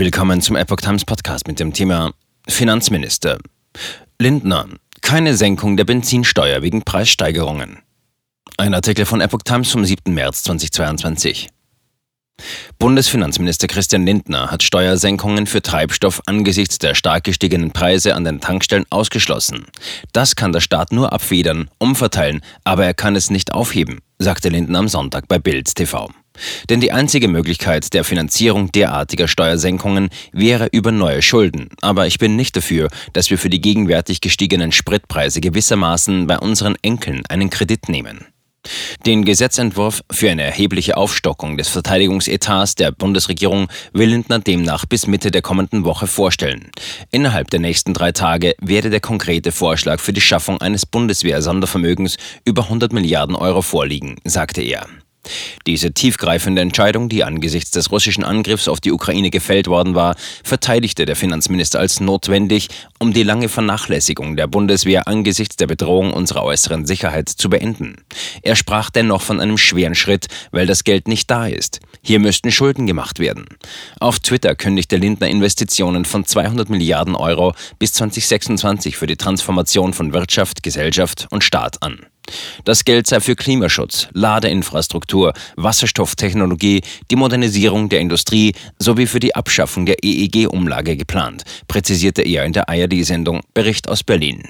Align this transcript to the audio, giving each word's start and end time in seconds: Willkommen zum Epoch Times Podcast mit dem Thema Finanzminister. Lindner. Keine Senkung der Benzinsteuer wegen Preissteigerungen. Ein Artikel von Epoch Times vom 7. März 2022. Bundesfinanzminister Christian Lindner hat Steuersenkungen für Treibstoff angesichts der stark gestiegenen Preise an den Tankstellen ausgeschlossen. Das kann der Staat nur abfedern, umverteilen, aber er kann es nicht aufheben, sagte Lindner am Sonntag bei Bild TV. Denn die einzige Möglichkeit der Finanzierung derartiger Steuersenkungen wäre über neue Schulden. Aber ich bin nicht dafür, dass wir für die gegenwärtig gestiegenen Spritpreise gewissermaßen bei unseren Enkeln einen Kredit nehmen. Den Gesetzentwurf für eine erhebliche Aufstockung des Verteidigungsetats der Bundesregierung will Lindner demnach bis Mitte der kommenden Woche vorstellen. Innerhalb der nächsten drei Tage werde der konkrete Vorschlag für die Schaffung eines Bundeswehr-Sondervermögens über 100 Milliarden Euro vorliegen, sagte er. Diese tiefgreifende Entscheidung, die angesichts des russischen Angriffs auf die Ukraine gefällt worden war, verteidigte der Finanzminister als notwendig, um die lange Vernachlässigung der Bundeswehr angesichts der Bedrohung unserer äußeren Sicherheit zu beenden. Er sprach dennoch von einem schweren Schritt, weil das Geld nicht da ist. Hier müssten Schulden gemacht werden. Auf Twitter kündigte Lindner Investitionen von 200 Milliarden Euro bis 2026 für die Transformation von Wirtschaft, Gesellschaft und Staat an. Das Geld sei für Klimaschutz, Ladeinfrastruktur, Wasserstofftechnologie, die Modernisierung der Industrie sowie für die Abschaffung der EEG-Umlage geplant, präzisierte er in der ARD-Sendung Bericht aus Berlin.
Willkommen 0.00 0.40
zum 0.40 0.56
Epoch 0.56 0.78
Times 0.78 1.04
Podcast 1.04 1.46
mit 1.46 1.60
dem 1.60 1.74
Thema 1.74 2.14
Finanzminister. 2.48 3.36
Lindner. 4.18 4.64
Keine 5.02 5.36
Senkung 5.36 5.76
der 5.76 5.84
Benzinsteuer 5.84 6.62
wegen 6.62 6.80
Preissteigerungen. 6.80 7.80
Ein 8.56 8.72
Artikel 8.72 9.04
von 9.04 9.20
Epoch 9.20 9.42
Times 9.44 9.70
vom 9.70 9.84
7. 9.84 10.14
März 10.14 10.44
2022. 10.44 11.50
Bundesfinanzminister 12.78 13.66
Christian 13.66 14.06
Lindner 14.06 14.50
hat 14.50 14.62
Steuersenkungen 14.62 15.46
für 15.46 15.60
Treibstoff 15.60 16.22
angesichts 16.24 16.78
der 16.78 16.94
stark 16.94 17.24
gestiegenen 17.24 17.72
Preise 17.72 18.14
an 18.14 18.24
den 18.24 18.40
Tankstellen 18.40 18.86
ausgeschlossen. 18.88 19.66
Das 20.14 20.34
kann 20.34 20.52
der 20.52 20.60
Staat 20.60 20.92
nur 20.92 21.12
abfedern, 21.12 21.68
umverteilen, 21.76 22.40
aber 22.64 22.86
er 22.86 22.94
kann 22.94 23.16
es 23.16 23.28
nicht 23.28 23.52
aufheben, 23.52 23.98
sagte 24.18 24.48
Lindner 24.48 24.78
am 24.78 24.88
Sonntag 24.88 25.28
bei 25.28 25.38
Bild 25.38 25.74
TV. 25.74 26.08
Denn 26.68 26.80
die 26.80 26.92
einzige 26.92 27.28
Möglichkeit 27.28 27.92
der 27.94 28.04
Finanzierung 28.04 28.72
derartiger 28.72 29.28
Steuersenkungen 29.28 30.10
wäre 30.32 30.68
über 30.72 30.92
neue 30.92 31.22
Schulden. 31.22 31.68
Aber 31.80 32.06
ich 32.06 32.18
bin 32.18 32.36
nicht 32.36 32.56
dafür, 32.56 32.88
dass 33.12 33.30
wir 33.30 33.38
für 33.38 33.50
die 33.50 33.60
gegenwärtig 33.60 34.20
gestiegenen 34.20 34.72
Spritpreise 34.72 35.40
gewissermaßen 35.40 36.26
bei 36.26 36.38
unseren 36.38 36.76
Enkeln 36.82 37.24
einen 37.26 37.50
Kredit 37.50 37.88
nehmen. 37.88 38.26
Den 39.06 39.24
Gesetzentwurf 39.24 40.02
für 40.10 40.30
eine 40.30 40.42
erhebliche 40.42 40.96
Aufstockung 40.96 41.56
des 41.56 41.68
Verteidigungsetats 41.68 42.74
der 42.74 42.92
Bundesregierung 42.92 43.68
will 43.92 44.10
Lindner 44.10 44.38
demnach 44.38 44.84
bis 44.84 45.06
Mitte 45.06 45.30
der 45.30 45.40
kommenden 45.40 45.84
Woche 45.84 46.06
vorstellen. 46.06 46.70
Innerhalb 47.10 47.50
der 47.50 47.60
nächsten 47.60 47.94
drei 47.94 48.12
Tage 48.12 48.54
werde 48.60 48.90
der 48.90 49.00
konkrete 49.00 49.50
Vorschlag 49.50 49.98
für 49.98 50.12
die 50.12 50.20
Schaffung 50.20 50.60
eines 50.60 50.84
Bundeswehr-Sondervermögens 50.84 52.18
über 52.44 52.64
100 52.64 52.92
Milliarden 52.92 53.34
Euro 53.34 53.62
vorliegen, 53.62 54.16
sagte 54.24 54.60
er. 54.60 54.86
Diese 55.66 55.92
tiefgreifende 55.92 56.62
Entscheidung, 56.62 57.08
die 57.08 57.24
angesichts 57.24 57.70
des 57.70 57.90
russischen 57.90 58.24
Angriffs 58.24 58.68
auf 58.68 58.80
die 58.80 58.92
Ukraine 58.92 59.30
gefällt 59.30 59.66
worden 59.66 59.94
war, 59.94 60.16
verteidigte 60.44 61.04
der 61.04 61.16
Finanzminister 61.16 61.80
als 61.80 62.00
notwendig, 62.00 62.68
um 62.98 63.12
die 63.12 63.22
lange 63.22 63.48
Vernachlässigung 63.48 64.36
der 64.36 64.46
Bundeswehr 64.46 65.08
angesichts 65.08 65.56
der 65.56 65.66
Bedrohung 65.66 66.12
unserer 66.12 66.44
äußeren 66.44 66.86
Sicherheit 66.86 67.28
zu 67.28 67.50
beenden. 67.50 67.96
Er 68.42 68.56
sprach 68.56 68.90
dennoch 68.90 69.22
von 69.22 69.40
einem 69.40 69.58
schweren 69.58 69.94
Schritt, 69.94 70.26
weil 70.50 70.66
das 70.66 70.84
Geld 70.84 71.08
nicht 71.08 71.30
da 71.30 71.46
ist. 71.46 71.80
Hier 72.02 72.18
müssten 72.18 72.50
Schulden 72.50 72.86
gemacht 72.86 73.18
werden. 73.18 73.46
Auf 74.00 74.20
Twitter 74.20 74.54
kündigte 74.54 74.96
Lindner 74.96 75.28
Investitionen 75.28 76.04
von 76.04 76.24
200 76.24 76.70
Milliarden 76.70 77.14
Euro 77.14 77.54
bis 77.78 77.92
2026 77.94 78.96
für 78.96 79.06
die 79.06 79.16
Transformation 79.16 79.92
von 79.92 80.12
Wirtschaft, 80.12 80.62
Gesellschaft 80.62 81.26
und 81.30 81.44
Staat 81.44 81.82
an. 81.82 82.09
Das 82.64 82.84
Geld 82.84 83.06
sei 83.06 83.20
für 83.20 83.36
Klimaschutz, 83.36 84.08
Ladeinfrastruktur, 84.12 85.32
Wasserstofftechnologie, 85.56 86.82
die 87.10 87.16
Modernisierung 87.16 87.88
der 87.88 88.00
Industrie 88.00 88.54
sowie 88.78 89.06
für 89.06 89.20
die 89.20 89.34
Abschaffung 89.34 89.86
der 89.86 90.02
EEG-Umlage 90.02 90.96
geplant, 90.96 91.44
präzisierte 91.68 92.22
er 92.22 92.44
in 92.44 92.52
der 92.52 92.68
ARD-Sendung 92.68 93.40
Bericht 93.54 93.88
aus 93.88 94.02
Berlin. 94.02 94.42